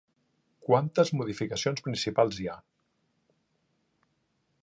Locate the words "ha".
2.53-2.57